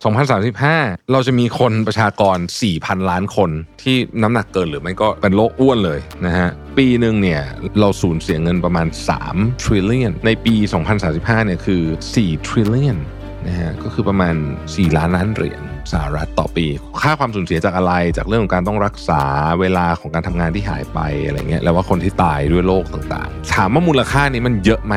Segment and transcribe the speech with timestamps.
[0.00, 2.38] 2035 เราจะมีคนประชากร
[2.72, 3.50] 4,000 ล้านคน
[3.82, 7.42] ที่น้ำหนักเกินหรือไม่ก็เป็นโรคอ้วนเลยนะฮะ ปีหนึ่งเนี่ย
[7.80, 8.86] เราสูญเสียเงินประมาณ
[9.24, 10.54] 3 trillion ในปี
[11.00, 11.82] 2035 เนี่ยคือ
[12.14, 12.98] 4 trillion
[13.46, 14.34] นะฮะก็คือประมาณ
[14.66, 15.62] 4 ล้านล้านเหรียญ
[15.92, 16.66] สหรัฐต่อปี
[17.02, 19.22] ค่าความสูญเสียจากอะไร จากเรื่องของการต้องรักษา
[19.60, 24.94] เวลาของการทำงานที่หายไปอะไรเงี้ย แล้วว่าคนที่ตายด้วยโรคต่างๆ ถามว่ามูลค่านี้มันเยอะไหม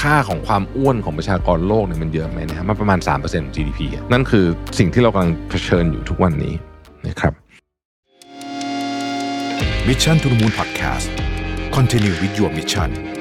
[0.00, 4.46] ค่าของความอ้วนของประชากรโลกเนี่ยมันเยอะไหมนะฮะ มันประมาณ 3%ของ GDP อะนั่นคือ
[4.78, 6.54] สิ่งที่เรากำลังเผชิญอยู่ทุกวันนี้
[7.08, 7.32] นะครับ
[9.88, 11.08] Mission to the Moon Podcast
[11.76, 13.15] Continue with your mission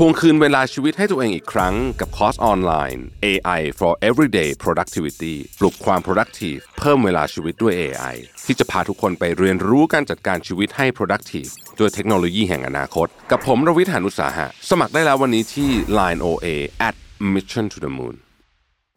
[0.00, 8.14] ทวงคืนเวลาชีวิตให้ตัวเองอีกครั้งกับคอร์สออนไลน์ AI for Everyday Productivity ปลุกความ productive เพิ่มเวลาชีวิตด้วย AI
[8.46, 16.46] ที่จะพาทุกคนไปเรียนรู้การจัดการชีวิตให้ productive ด้วยเทคโนโลยีแห่งอนาคต กับผมรวิทยานุสาหะ สมัครได้แล้ววันนี้ที่ Line OA
[16.88, 16.94] at
[17.34, 18.16] Mission to the Moon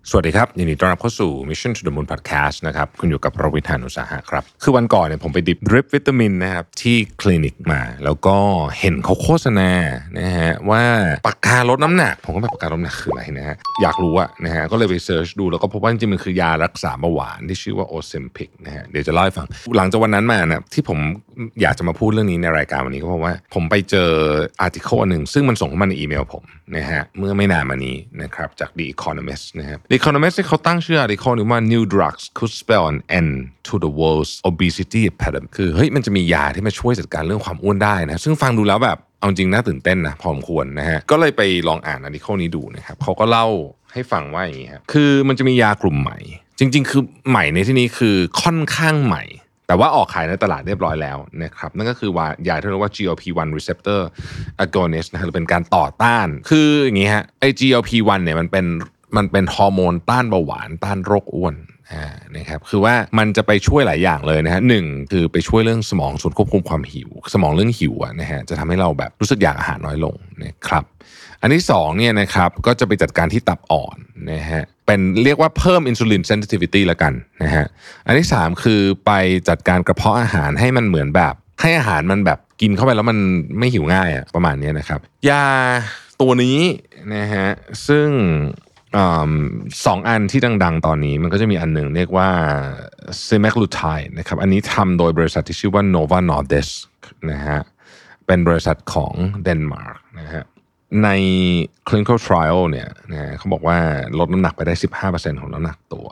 [0.10, 8.38] สวัสดีครับ ยินดีต้อนรับเข้าสู่ Mission to the Moon Podcast นะครับ คุณอยู่กับรวิทานุสาหะครับ คือวันก่อนเนี่ยผมไปดิบดริปวิตามินนะครับ ที่คลินิกมา แล้วก็
[8.80, 9.70] เห็นเขาโฆษณา
[10.20, 10.84] นะฮะว่า
[11.28, 21.00] ปากกาลดน้ำหนัก ผมก็แบบปากกาลดน้ำหนักคืออะไรนะฮะอยากรู้อะนะฮะก็เลยไป search ดู แล้วก็พบว่าจริงๆมันคือยารักษาเบาหวานที่ชื่อว่า Ozempic นะฮะเดี๋ยวจะเล่าให้ฟัง หลังจากวันนั้นมานะที่ผม
[21.62, 24.12] อยากจะมาพูดเรื่องนี้ในรายการวันนี้ก็เพราะว่าผมไปเจอ
[24.62, 26.44] article หนึ่งซึ่งมันส่งเข้ามาในอีเมลผม
[26.76, 33.32] นะฮะเมื่อไม่นานมานี้นะครับจาก The Economist นะครับ The Economist ที่เขาตั้งชื่อ article นี้ว่า New drugs could spell an end
[33.68, 43.48] to the world's obesity epidemic คือเฮ้ยมันจะมียาที่มาช่วยจัดการเรื่องความอ้วนได้นะ ซึ่งฟังดูแล้วแบบเอาจริงน่าตื่นเต้นนะพอสมควรนะฮะ ก็เลยไปลองอ่าน article นี้ดูนะครับเขาก็เล่า
[43.94, 46.18] ให้ฟังว่าอย่างนี้ครับคือมันจะมียากลุ่มใหม่
[46.60, 49.24] จริง ๆ คือใหม่ในที่นี้คือค่อนข้างใหม่
[49.68, 54.02] แต่ว่าออกขายในตลาดเรียบร้อยแล้วนะครับนั่นก็คือว่ายาที่เรียกว่า GLP-1 receptor
[54.66, 58.66] agonist นะฮะหรือเป็นการต่อต้าน คืออย่างนี้ฮะไอ้ GLP-1 เนี่ยมันเป็น
[59.18, 61.56] มันเป็นฮอร์โมนต้านเบาหวานต้านโรคอ้วน
[62.38, 70.84] นะครับคือว่ามันจะไปช่วยหลายอย่างเลยนะฮะหนึ่งคือไปช่วยเรื่องสมองส่วนควบคุมความหิว สมองเรื่องหิวอะนะฮะจะทำให้เราแบบรู้สึกอยากอาหารน้อยลงนะครับ
[71.42, 73.98] อันที่สองเนี่ยนะครับก็จะไปจัดการที่ตับอ่อน
[74.32, 77.66] นะฮะเป็นเรียกว่าเพิ่มอินซูลินเซนซิทิวิตี้ละกันนะฮะ
[78.06, 79.12] อันที่สามคือไป
[79.50, 83.18] จัดการกระเพาะอาหารให้มันเหมือนแบบ ให้อาหารมันแบบกินเข้าไปแล้วมัน
[83.60, 85.00] ไม่หิวง่ายอะประมาณนี้นะครับ
[85.30, 85.46] ยา
[86.22, 86.60] ตัวนี้
[87.16, 87.48] นะฮะ
[87.88, 88.08] ซึ่ง
[89.86, 92.30] สองอันที่ดัง ๆ ตอนนี้มันก็จะมีอันหนึ่งเรียกว่า
[93.28, 96.74] s e m a g l u t i d e นะครับ อันนี้ทำโดยบริษัทที่ชื่อว่า Nova Nordisk
[97.32, 97.60] นะฮะ
[98.28, 99.14] เป็นบริษัทของ
[99.44, 100.44] เดนมาร์กนะฮะ
[101.04, 101.10] ใน
[101.88, 103.78] clinical trial เนี่ยนะฮะเขาบอกว่า
[104.20, 104.74] ลดน้ำหนักไปได้
[105.08, 106.08] 15%ของน้ำหนักตัว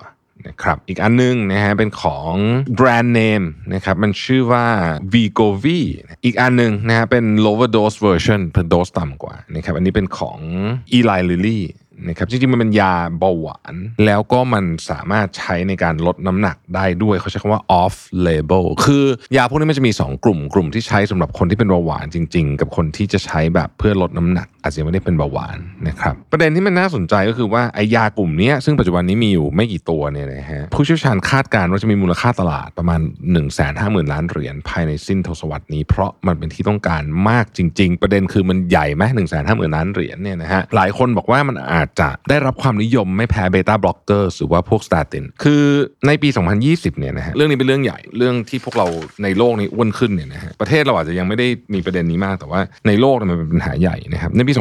[0.47, 2.33] นะครับ อีกอันนึงนะฮะเป็นของ
[2.75, 4.65] แบรนด์เนมนะครับ มันชื่อว่า
[5.13, 5.79] Vigovi
[6.25, 10.39] อีกอันนึงนะฮะเป็น lower dose version เป็นโดสต่ำกว่านะครับ อันนี้เป็นของ
[10.97, 11.59] Eli Lilly
[12.07, 17.95] นะครับจริงๆมันเป็นยาเบาหวาน แล้วก็มันสามารถใช้ในการลดน้ำหนักได้ด้วยเขาใช้คำว่า off
[18.27, 19.05] label คือ
[19.37, 43.43] ยาพวกนี้มันจะมี 2 กลุ่มกลุ่มที่ใช้สำหรับคนที่เป็นเบาหวานจริง ๆ กับคนที่จะใช้แบบเพื่อลดน้ำหนักอาจจะยังไม่ได้เป็นเบาหวานนะครับ ประเด็นที่มันน่าสนใจก็คือว่าไอ้ยากลุ่มนี้ซึ่งปัจจุบันนี้มีอยู่ไม่กี่ตัวเนี่ยนะฮะผู้เชี่ยวชาญคาดการณ์ว่าจะมีมูลค่าตลาดประมาณ 1 5 0 0 0 0 ล้านเหรียญภายในสิ้นทศวรรษนี้ เพราะมันเป็นที่ต้องการมากจริง ๆ ประเด็นคือมันใหญ่ไหมหนึ่งแสนห้าหมื่นล้านเหรียญเนี่ยนะฮะหลายคนบอกว่ามันอาจจะได้รับความนิยมไม่แพ้
[43.51, 45.63] beta blocker หรือว่าพวก statin คือ
[46.07, 46.29] ในปี
[46.63, 48.87] 2020เนี่ยนะฮะเรื่องนี้เป็นเรื่องใหญ่เรื่องที่พวกเรา
[49.23, 54.55] ในโลกนี้อ้วนขึ้นเนี่ยนะฮะประเทศเราอาจจะยังไม่ได้มีประเด็นนี้มากแต่ว่าในโลกมันเป็นปัญหาใหญ่นะครับในปี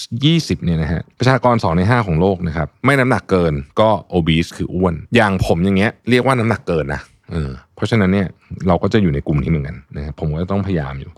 [0.00, 7.00] 2020เนี่ยนะฮะประชากร 2 ใน 5 ของโลกนะครับไม่น้ำหนักเกินก็ obese คืออ้วน อย่างผมอย่างเงี้ยเรียกว่าน้ำหนักเกินนะ
[7.32, 8.28] เออเพราะฉะนั้นเนี่ย
[8.68, 11.10] เราก็จะอยู่ในกลุ่มนี้เหมือนกันนะครับผมก็ต้องพยายามอยู่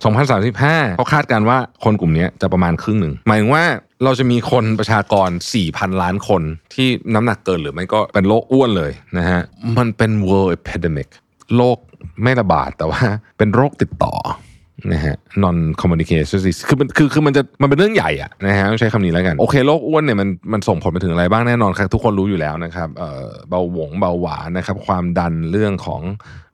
[0.45, 3.65] 2035เขาคาดการณ์ว่าคนกลุ่มนี้จะประมาณครึ่งหนึ่งหมายถึงว่า
[4.05, 5.29] เราจะมีคนประชากร
[5.65, 6.43] 4,000 ล้านคน
[6.75, 9.41] ที่น้ำหนักเกินหรือไม่ก็เป็นโรคอ้วนเลยนะฮะ
[9.79, 11.09] มันเป็น world epidemic
[11.57, 11.79] โรค
[12.23, 13.03] ไม่ระบาดแต่ว่า
[13.39, 14.15] เป็นโรคติดต่อ
[14.93, 26.03] นะฮะ non communication คือมันคือคือมันจะมันเป็นเรื่องใหญ่อะนะฮะต้องใช้คำนี้แล้วกัน โอเคโรคอ้วนเนี่ยมันมันส่งผลไปถึงอะไรบ้างแน่นอนครับ ทุกคนรู้อยู่แล้วนะครับเอ่อเบาหวงเบาหวานนะครับ ความดันเรื่องของ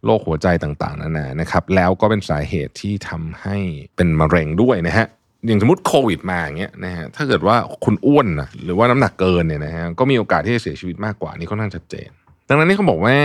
[0.04, 3.56] โรคหัวใจต่างๆนานานะครับ แล้วก็เป็นสาเหตุที่ทำให้
[3.96, 5.06] เป็นมะเร็งด้วยนะฮะ
[5.46, 12.10] อย่างสมมติโควิดมาอย่างเงี้ยนะฮะถ้าเกิดว่าคุณอ้วนนะหรือว่าน้ำหนักเกินเนี่ยนะฮะก็มีโอกาสที่จะเสียชีวิตมากกว่านี่ค่อนข้างชัดเจน
[12.48, 13.16] ดังนั้นนี่เขาบอกว่า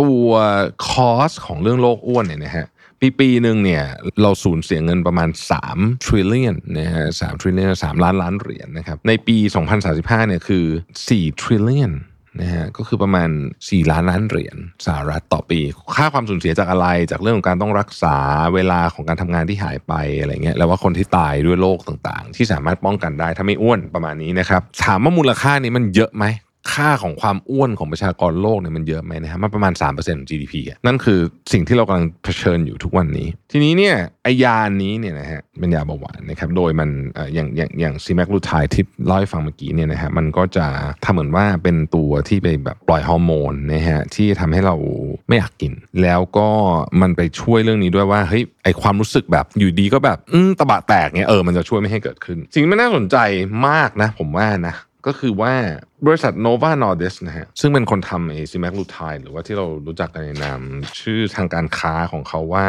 [0.00, 0.26] ตัว
[0.88, 2.66] คอสของเรื่องโรคอ้วนเนี่ยนะฮะ
[3.04, 3.84] ปีปีหนึ่งเนี่ย
[4.22, 5.28] เราสูญเสียเงินประมาณ
[5.66, 9.36] 3 trillion นะฮะ3 trillion 3ล้านล้านเหรียญนะครับในปี
[9.82, 10.66] 2035เนี่ยคือ
[11.08, 11.92] 4 trillion
[12.40, 13.30] นะฮะก็คือประมาณ
[13.60, 14.56] 4 ล้านล้านเหรียญ
[14.86, 15.60] สหรัฐต่อปี
[15.96, 18.16] ค่าความสูญเสียจากอะไรจากเรื่องของการต้องรักษา
[18.54, 26.24] เวลาของการทำงานที่หายไปอะไรเงี้ยแล้วว่าคนที่ตายด้วยโรคต่างๆ ที่สามารถป้องกันได้ถ้าไม่อ้วนประมาณนี้นะครับถามว่ามูลค่านี้มันเยอะไหม
[26.72, 31.20] ค่าของความอ้วนของประชากรโลกเนี่ยมันเยอะไหมนะครับมันประมาณ 3%ของ GDP อะนั่นคือ
[31.52, 40.66] สิ่งที่เรากำลังเผชิญอยู่ทุกวันนี้ ทีนี้เนี่ยไอยานี้เนี่ยนะฮะเป็นยาเบาหวานนะครับโดยมันเอ่ออย่างอย่างอย่างซีแมกลูไทที่เล่าให้ฟังเมื่อกี้เนี่ยนะฮะมันก็จะ
[41.04, 44.76] ทำเหมือนว่าเป็นตัวที่ไปแบบปล่อยฮอร์โมนนะฮะที่ทำให้เรา
[45.28, 45.72] ไม่อยากกิน
[46.02, 46.48] แล้วก็
[47.00, 53.16] มันไปช่วยเรื่องนี้ด้วยว่าเฮ้ยไอความรู้สึกแบบอยู่ดีก็แบบอืมตะบะแตกเนี่ยเออมันจะช่วยไม่ให้เกิดขึ้น สิ่งที่มันน่าสนใจ
[53.68, 54.76] มากนะ ผมว่านะ
[55.08, 55.52] ก็คือว่า
[56.06, 60.60] บริษัท Nova Nordisk นะฮะซึ่งเป็นคนทำไอซีแมกลูไทหรือว่าที่เรารู้จักกันในนาม
[61.00, 62.66] ชื่อทางการค้าของเขาว่า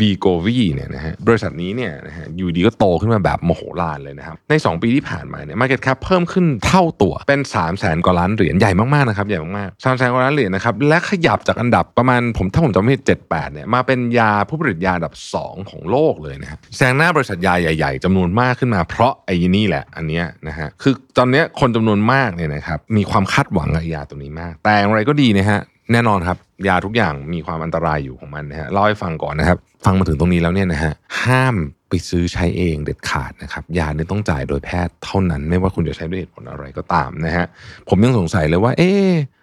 [0.00, 9.86] v g o v i เนี่ยนะฮะบริษัทนี้เนี่ยนะฮะอยู่ดีก็โตขึ้นมาแบบโมโหลานเลยนะครับ ใน 2 ปีที่ผ่านมาเนี่ย Market Cap เพิ่มขึ้นเท่าตัวเป็น 3 0 0แสนกว่าล้านเหรียญใหญ่มากๆนะครับใหญ่มากๆ3
[9.86, 25.60] 0 0แสนกว่าล้านเหรียญนะครับและขยับจากอันดับประมาณผมถ้าผมจำไม่ผิด78เนี่ยมาเป็นยาผู้ผลิตยาอันดับ 2 ของโลกเลยนะฮะแซงหน้าบริษัทยาใหญ่ ๆจำนวนมากขึ้นมาเพราะไอ้นี่แหละอันเนี้ยนะฮะคือตอนเนี้ยคนจำนวนมากเนี่ยนะครับมีความคาดหวังกับยาตัวนี้มาก แต่อย่างไรก็ดีนะฮะ
[25.92, 26.38] แน่นอนครับ
[26.68, 30.92] ยาทุกอย่างมีความอันตรายอยู่ของมันนะฮะเล่าให้ฟังก่อนนะครับ ฟังมาถึงตรงนี้แล้วเนี่ยนะฮะ
[31.24, 31.56] ห้าม
[31.88, 37.46] ไปซื้อใช้เองเด็ดขาดนะครับยาเนี่ยต้องจ่ายโดยแพทย์เท่านั้น ไม่ว่าคุณจะใช้ด้วยเหตุผลอะไรก็ตามนะฮะ
[37.88, 38.90] ผมยังสงสัยเลยว่า เอ๊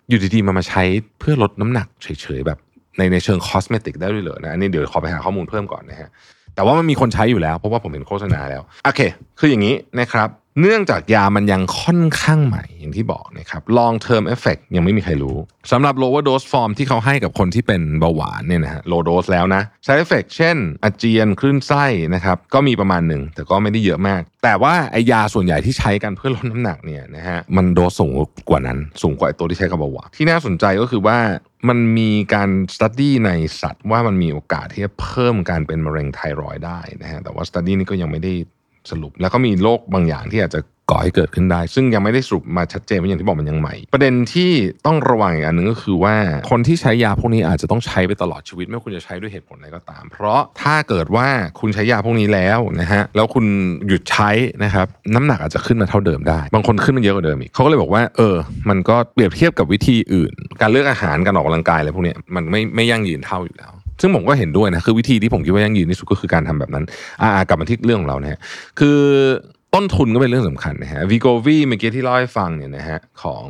[0.10, 0.84] อยู่ดีๆมามาใช้
[1.20, 2.58] เพื่อลดน้ำหนักเฉยๆแบบ
[2.98, 6.10] ในในเชิงคอสเมติกได้ด้วยเหรอนะอันนี้เดี๋ยวขอไปหาข้อมูลเพิ่มก่อนนะฮะ
[6.56, 9.02] แต่ว่ามันมีคนใช้อยู่แล้วเพราะว่าผมเห็นโฆษณาแล้วโอเค
[9.40, 10.30] คืออย่างนี้นะครับ
[10.62, 15.38] เนื่องจากยามันยังค่อนข้างใหม่อย่างที่บอกนะครับ long term effect ยังไม่มีใครรู้
[15.72, 21.86] สำหรับ lower dose form ที่เขาให้กับคนที่เป็นเบาหวานเนี่ยนะฮะ low dose แล้วนะ side effect เช่น อาเจียนคลื่นไส้
[22.16, 28.12] นะครับ ก็มีประมาณหนึ่ง แต่ก็ไม่ได้เยอะมาก แต่ว่าไอยาส่วนใหญ่ที่ใช้กันเพื่อลดน้ำหนักเนี่ยนะฮะมันโดสสูง
[28.50, 31.18] กว่านั้น สูงกว่าไอตัวที่ใช้กับเบาหวานที่น่าสนใจก็คือว่า
[31.70, 33.32] มันมีการ study ใน
[33.62, 38.34] สัตว์ว่ามันมีโอกาสที่จะเพิ่มการเป็นมะเร็งไทรอยด์ได้นะฮะแต่ว่า study นี้ก็ยังไม่ได้
[38.92, 40.62] สรุป แล้วก็มีโรคบางอย่างที่อาจจะ
[40.92, 44.52] ก่อให้เกิดขึ้นได้ ซึ่งยังไม่ได้สรุปมาชัดเจนเพราะอย่างที่บอกมันยังใหม่ ประเด็นที่
[44.86, 46.16] ต้องระวังอีกอันหนึ่งก็คือว่า
[46.52, 51.28] คนที่ใช้ยาพวกนี้อาจจะต้องใช้ไปตลอดชีวิตไม่ว่าคุณจะใช้ด้วยเหตุผลอะไรก็ตาม เพราะถ้าเกิดว่า
[51.60, 53.46] คุณใช้ยาพวกนี้แล้วนะฮะแล้วคุณ
[53.88, 54.30] หยุดใช้
[54.64, 58.36] นะครับน้ำหนักอาจจะขึ้นมาเท่าเดิมได้ บางคนขึ้นมาเยอะกว่าเดิมอีกเขาก็เลยบอกว่าเออ
[58.70, 66.86] มันก็เปรียบเทียบกับวิธีอื่น การเลือกอาหารการออกกำลังกายอะไรพวกนี้มันไม่ไม่ยั่งยืนเท่าอยู่แล้ว ซึ่งผมก็เห็นด้วยนะคือวิธีที่ผมคิดว่ายั่งยืนที่สุดก็คือการทำแบบนั้น
[67.22, 68.40] อ่ากลับมาที่เรื่องของเรานะฮะ
[68.80, 69.00] คือ
[69.76, 73.46] ต้นทุนก็เป็นเรื่องสำคัญนะฮะ v ีโกวีเมื่อกี้ที่เล่าให้ฟังเนี่ยนะฮะของ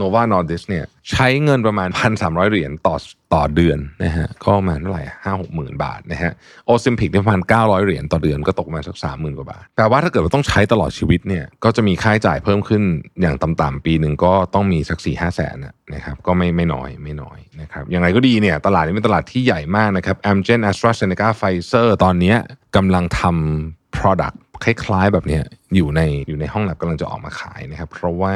[0.00, 1.88] Nova n o r d i s เนี่ยใช้เงินประมาณ
[2.20, 2.96] 1,300 เหรียญต่อ
[3.34, 6.32] ต่อเดือนนะฮะก็ประมาณเท่าไหร่ห้าหกหมื่นบาทนะฮะ
[6.66, 12.82] โอซิมพิกประมาณ 900 เหรียญต่อเดือนก็ตกประมาณสักสามหมื่นกว่าบาทแต่ว่าถ้าเกิดว่าต้องใช้ตลอดชีวิตเนี่ยก็จะมีค่าใช้จ่ายเพิ่มขึ้น
[13.20, 15.56] อย่างต่ำๆปีหนึ่งก็ต้องมีสักสี่ห้าแสน
[15.94, 22.34] นะครับก็ไม่ไม่น้อยไม่น้อยนะครับอย่างไรก็ดีเนี่ยตลาดนี้เป็นตลาดที่ใหญ่มากนะครับ Amgen AstraZeneca Pfizer ตอนนี้
[22.76, 25.40] กำลังทำ product คล้ายๆ แบบนี้
[25.76, 28.34] อยู่ในอยู่ในห้องแลบกำลังจะออกมาขายนะครับ เพราะว่า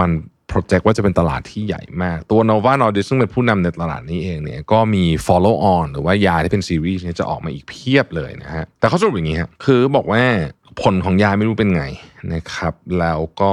[0.00, 0.10] มัน
[0.48, 10.22] โปรเจกต์ว่าจะเป็นตลาดที่ใหญ่มาก ตัว Nova Nordisk ซึ่งเป็นผู้นำในตลาดนี้เองเนี่ยก็มี follow on หรือว่ายาที่เป็นซีรีส์นี้จะออกมาอีกเพียบเลยนะฮะแต่เขาสรุปอย่างนี้ฮะคือบอกว่า
[10.82, 11.84] ผลของยาไม่รู้เป็นไง
[12.34, 13.52] นะครับ แล้วก็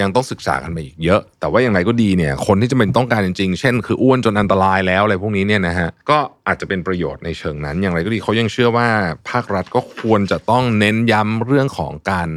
[0.00, 8.88] ยังต้องศึกษากันไปอีกเยอะ แต่ว่าอย่างไรก็ดีเนี่ย คนที่จะเป็นต้องการจริงๆ เช่น คืออ้วนจนอันตรายแล้วอะไรพวกนี้เนี่ยนะฮะ ก็อาจจะเป็นประโยชน์ในเชิงนั้น อย่างไรก็ดีเขายังเชื่อว่า
[9.30, 12.28] ภาครัฐก็ควรจะต้องเน้นย้ำเรื่องของการ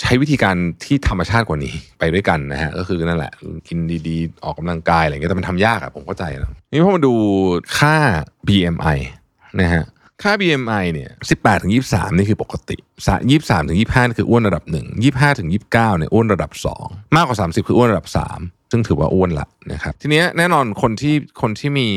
[0.00, 3.32] ใช้วิธีการที่ธรรมชาติกว่านี้ไปด้วยกันนะฮะ ก็คือนั่นแหละ
[3.68, 7.14] กินดีๆ ออกกำลังกายอะไรเงี้ย แต่มันทำยากอะผมเข้าใจนะนี่พอมาดู
[7.78, 7.96] ค่า
[8.48, 8.98] BMI
[9.60, 9.84] นะฮะ
[10.22, 12.76] ค่า BMI เนี่ย18ถึง23 นี่คือปกติ
[13.22, 16.50] 23ถึง25นี่คืออ้วนระดับ 1 25ถึง29เนี่ยอ้วนระดับ
[16.82, 18.06] 2 มากกว่า 30 คืออ้วนระดับ
[18.38, 21.88] 3 ซึ่งถือว่าอ้วนละนะครับ ทีนี้แน่นอนคนที่คนที่มี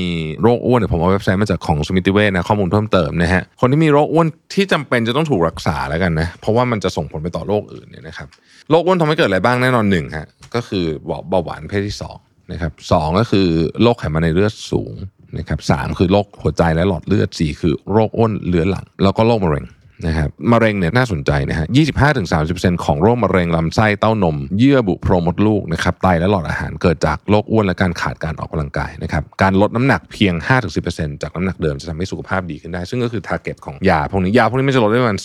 [0.41, 8.27] โรคอ้วนเนี่ยผมเอาเว็บไซต์มาจากของสมิติเวชนะข้อมูลเพิ่มเติมนะฮะ คนที่มีโรคอ้วนที่จำเป็นจะต้องถูกรักษาแล้วกันนะ เพราะว่ามันจะส่งผลไปต่อโรคอื่นเนี่ยนะครับ
[8.69, 10.85] โรคอ้วนทำให้เกิดอะไรบ้างแน่นอนหนึ่งฮะ ก็คือ
[11.29, 12.17] เบาหวานเพศที่สอง
[12.51, 13.47] นะครับสองก็คือ
[13.81, 14.93] โรคไขมันในเลือดสูง
[15.37, 19.65] นะครับสามคือโรคหัวใจและหลอดเลือดสี่คือโรคอ้วนเรื้อรังแล้วก็โรคมะเร็ง
[20.07, 21.67] นะครับมะเร็งเนี่ยน่าสนใจนะฮะ
[22.25, 30.33] 25-30%ของโรคมะเร็งลำไส้เต้านม เยื่อบุโพรงมดลูกนะครับไตและหลอดอาหารเกิดจากโรคอ้วนและการขาดการออกกำลังกายนะครับการลดน้ำหนักเพียง
[30.79, 35.19] 5-10%จากน้ำหนักเดิมจะทำให้สุขภาพดีขึ้นได้ ซึ่งก็คือ t a r g e t ของยาพวกนี้ยาพวกนี้ไม่จะลดได้ประมาณ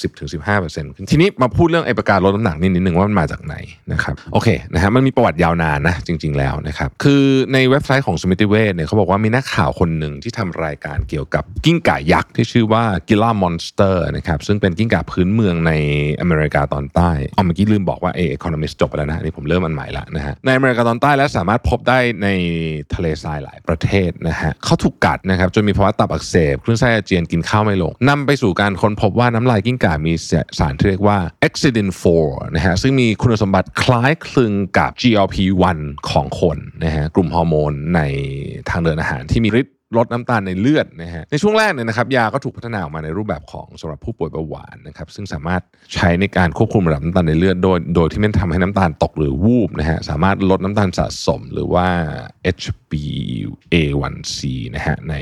[0.45, 3.55] 10-15%ขึ้นทีนี้มาพูดเรื่องไอ้ประการลดน้ำหนักนิดนิดนึงว่ามันมาจากไหน
[3.93, 15.73] นะครับโอเคนะฮะมันมีประวัติยาวนานนะจริง ๆแล้วนะครับคือในเว็บไซต์ของสมิติเวชเนี่ยเขาบอกว่ามีนักข่าวคนหนึ่งที่ทำรายการเกี่ยวกับกิ้งก่ายักษ์ที่ชื่อว่า Gila monster นะครับซึ่งเปเป็นกิ้งก่าพื้นเมืองใน
[16.21, 22.29] อเมริกาตอนใต้เอาเมื่อกี้ลืมบอกว่าเอ Economist จบไปแล้วนะนี่ผมเริ่มอันใหม่ละนะฮะในอเมริกาตอนใต้และสามารถพบได้ใน
[22.95, 30.13] ทะเลทรายหลายประเทศนะฮะเขาถูกกัดนะครับจนมีภาวะตับอักเสบคลื่นไส้อาเจียนกินข้าวไม่ลงนำไปสู่การค้นพบว่าน้ำลายกิ้งก่ามี
[30.59, 31.89] สารที่เรียกว่า exidin
[32.23, 35.79] 4นะฮะซึ่งมีคุณสมบัติคล้ายคลึงกับ GLP-1
[36.11, 38.01] ของคนนะฮะกลุ่มฮอร์โมนใน
[38.69, 45.63] ทางเดินอาหารที่มีฤทธิ์ ลดน้ำตาลในเลือดนะฮะในช่วงแรกเนี่ยนะครับยาก็ถูกพัฒนาออกมาในรูปแบบของสำหรับผู้ป่วยเบาหวานนะครับซึ่งสามารถ
[45.95, 51.87] ใช้ในการควบคุมระดับน้ำตาลในเลือดโดยโดยที่ไม่ทำให้น้ำตาลตกหรือวูบนะฮะสามารถลดน้ำตาลสะสมหรือว่า
[52.91, 54.39] HbA1c
[54.75, 55.15] นะฮะใน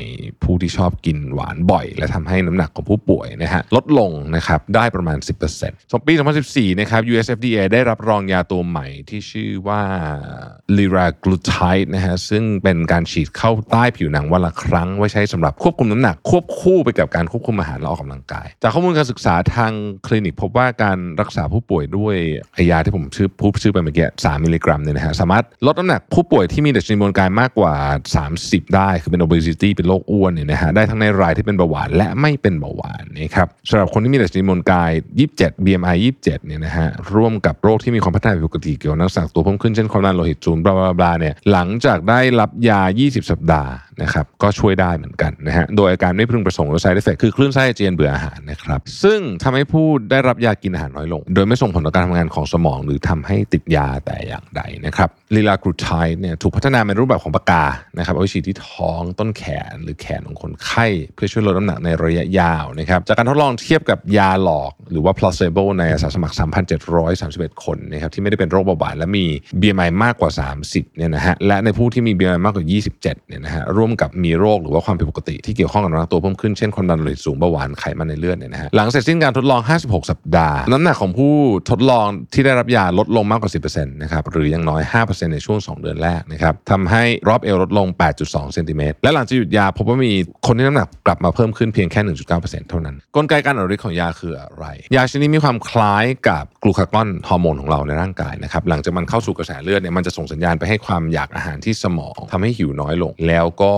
[0.42, 5.18] ผู้ที่ชอบกินหวานบ่อย และทำให้น้ำหนักของผู้ป่วยนะฮะลดลงนะครับได้ประมาณ
[5.54, 6.12] 10%สมปี
[6.47, 9.83] 2014 นะครับ US FDA ได้รับรองยาตัวใหม่ที่ชื่อว่า
[10.76, 19.73] liraglutide นะฮะซึ่งเป็นการฉีดเข้าใต้ผิวหนังวันละครั้ง ไว้ใช้สำหรับควบคุมน้ำหนัก ควบคู่ไปกับการควบคุมอาหารและออกกำลังกาย จากข้อมูลการศึกษาทาง
[20.06, 22.16] คลินิกพบว่าการรักษาผู้ป่วยด้วย
[22.71, 27.76] ยาที่ผมชื่อพูดชื่อไปเมื่อกี้3มิลลิกรัมเนี่ยนะฮะสามารถลดน้ำหนักผู้ป่วยที่มีดัชนีมวลกายมากกว่า
[28.25, 34.90] 30 ได้คือเป็น obesity เป็นโรคอ้วนเนี่ยนะฮะได้ทั้งในรายที่เป็นเบาหวานและไม่เป็นเบาหวานนะครับสำหรับคนที่มีดัชนีมวลกาย
[35.28, 55.88] 27 BMI 27เนี่ยนะฮะร่วมกับโรคที่มีความพัฒนาผิดปกติเกี่ยวกับน้ำหนักตัวเพิ่มขึ้นเช่นความดันโลหิตสูงบลาบลาเนี่ยหลังจากได้รับยา 20 สัปดาห์นะครับก็ช่วยได้เหมือนกันนะฮะโดยอาการไม่พึงประสงค์และ side effect คือคลื่นไส้อาเจียนเบื่ออาหารนะครับซึ่งทำให้ผู้ได้รับยากินอาหารน้อยลง โดยไม่ส่งผลต่อการทำงานของสมอง หรือทำให้ติดยาแต่อย่างใดนะครับลีลากรูไท
[56.20, 57.64] เนี่ยถูกพัฒนาเป็นรูปแบบของปากกา
[57.98, 66.34] นะครับเอาไว้ฉีดที่ท้องต้นแขนหรือแขนของคนไข้เพื่อช่วยลดน้ำหนักในระยะยาวนะครับจากการทดลองเทียบกับยาหลอก หรือว่า placebo ในอาสาสมัคร
[66.98, 69.26] 3,731 คนนะครับที่ไม่ได้เป็นโรคเบาหวานและมี
[69.60, 70.30] BMI มากกว่า
[70.64, 81.34] 30เนี่ยนะฮะและในผู้ที่มี BMI มากกว่า 27เนี่ยนะฮะรวมกับมีโรคหรือว่าความผิดปกติที่เกี่ยวข้องกับน้ำหนักตัวเพิ่มขึ้นเช่นความดันโลหิตสูงเบาหวานไขมันในเลือดเนี่ยนะฮะหลังเสร็จสิ้นการทดลอง 56 สัปดาห์ น้ำหนักของผู้
[81.70, 87.86] ทดลองที่ได้รับยาลดลงมากกว่า 10%นะครับหรืออย่างน้อย 5%ในช่วง 2 เดือนแรกนะครับทำให้รอบเอวลดลง
[88.20, 90.12] 8.2 เซนติเมตรและหลังจากหยุดยาพบว่ามี
[90.46, 92.00] คนที่น้ำหนักกลับมาเพิ่มขึ้นเพียงแค่
[92.34, 94.64] 1.9%เท่านั้น กลไกการออกฤทธิ์ของยาคืออะไร
[94.96, 103.74] ยาชนิดนี้มีความคล้ายกับ glucagon ฮอร์โมนของเราในร่างกายนะครับหลังจากมันเข้าสู่กระแสเลือดเนี่ยมันจะส่งสัญญาณไปให้ความอยากอาหารที่สมองทำให้หิวน้อยลง แล้วก็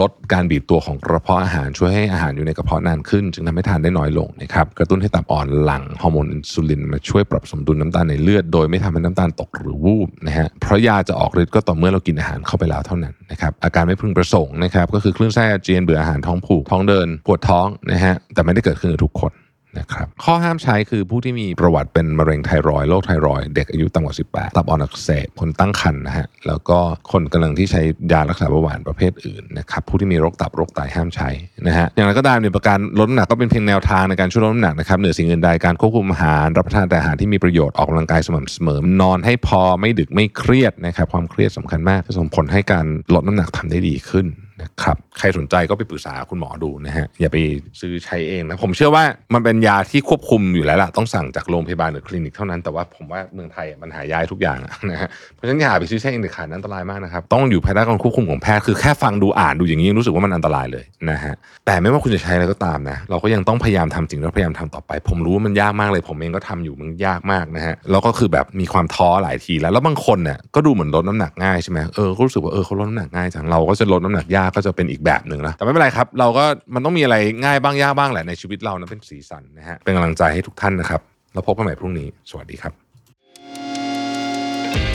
[0.00, 19.32] ลดการบีบตัวของกระเพาะอาหารช่วยให้อาหารอยู่ในกระเพาะนานขึ้น จึงทำให้ทานได้น้อยลงนะครับกระตุ้นให้ตับอ่อนหลั่งฮอร์โมนอินซูลินมาช่วยปรับสมดุลน้ำตาลในเลือดโดยไม่ทำให้น้ำตาลตกหรือวูบนะฮะเพราะยาจะออกฤทธิ์ก็ต่อเมื่อเรากินอาหารเข้าไปแล้วเท่านั้นนะครับอาการไม่พึงประสงค์นะครับก็คือคลื่นไส้อาเจียนเบื่ออาหารท้องผูกท้องเดินปวดท้องนะฮะแต่ไม่ได้เกิดขึ้นกับทุกคน
[19.78, 26.78] นะครับข้อห้ามใช้คือผู้ที่มีประวัติเป็นมะเร็งไทรอยโรคไทรอยเด็กอายุต่ำกว่า 18 ตับอ่อนอักเสบคนตั้งครรภ์นะฮะแล้วก็
[27.12, 31.28] คนกำลังที่ใช้ยารักษาเบาหวานประเภทอื่นนะครับผู้ที่มีโรคตับโรคไตห้ามใช้
[31.66, 44.26] นะฮะอย่างไรก็ตามเนี่ยประการลดน้ำหนักก็เป็นเพียงแนวทางในการช่วยลดน้ำหนักนะครับเหนือสิ่งอื่นใดการควบคุมอาหารรับประทานแต่อาหารที่มีประโยชน์ออกกำลังกายสม่ำเสมอนอนให้พอไม่ดึกไม่เครียดนะครับความเครียดสำคัญมากจะส่งผลให้การลดน้ำหนักทำได้ดีขึ้น
[44.62, 47.36] นะครับใครสนใจก็ไปปรึกษาคุณหมอดูนะฮะอย่าไป
[47.80, 54.58] ซื้อใช้เองนะผมเชื่อว่ามันเป็นยาที่ควบคุมอยู่แล้วล่ะต้องสั่งจากโรงพยาบาลหรือคลินิกเท่านั้นแต่ว่าผมว่าเมืองไทยมันหายายทุกอย่าง
[54.90, 61.34] นะฮะเพราะฉะนั้นอย่าไปซื้อใช้เองเด็ดขาดอันตรายมากนะครับต้องอยู่ภายใต้การควบคุมของแพทย์คือแค่ฟังดูอ่านดูอย่างนี้ยังรู้สึกว่ามันอันตรายเลยนะฮะ
[61.66, 81.00] แต่ไม่ว่าคุณจะใช้อะไรก็ตามนะเราก็ยังต้องพยายามทำจริงและพยายามทำต่อไป ผมรู้ว่ามันยากมากเลย ผมเองก็ทำอยู่มันยากมากนะฮะแล้วก็คือแบบมีความท้อหลายทีแล้วแล้วบางคนเนี่ยก็ดูเหมือนลดน้ำหนักง่ายใช่ไหมเออก็รู้สึกว่าเออเขาลดน้ำหนักง่ายจังเราก็จะลดน้ำหนักยากก็จะเป็นอีกแบบหนึ่งนะแต่ไม่เป็นไรครับ เราก็มันต้องมีอะไรง่ายบ้างยากบ้างแหละในชีวิตเรานะเป็นสีสันนะฮะเป็นกำลังใจให้ทุกท่านนะครับ
[81.32, 82.72] แล้วพบกันใหม่พรุ่งนี้ สวัสดีครับ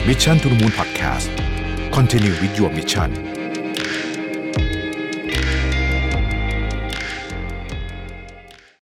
[0.08, 1.26] Mission to the Moon Podcast
[1.96, 3.39] Continue with your mission